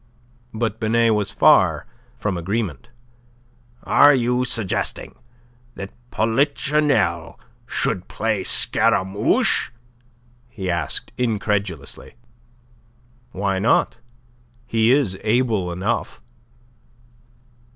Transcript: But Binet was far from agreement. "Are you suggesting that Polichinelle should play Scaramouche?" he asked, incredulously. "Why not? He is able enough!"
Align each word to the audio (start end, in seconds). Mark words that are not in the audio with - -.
But 0.51 0.79
Binet 0.79 1.13
was 1.13 1.29
far 1.29 1.85
from 2.17 2.35
agreement. 2.35 2.89
"Are 3.83 4.15
you 4.15 4.45
suggesting 4.45 5.13
that 5.75 5.91
Polichinelle 6.09 7.39
should 7.67 8.07
play 8.07 8.43
Scaramouche?" 8.43 9.69
he 10.49 10.71
asked, 10.71 11.11
incredulously. 11.19 12.15
"Why 13.31 13.59
not? 13.59 13.99
He 14.65 14.91
is 14.91 15.19
able 15.23 15.71
enough!" 15.71 16.19